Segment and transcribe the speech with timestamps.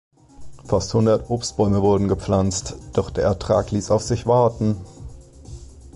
[0.65, 4.77] Fast hundert Obstbäume wurden gepflanzt, doch der Ertrag ließ auf sich warten.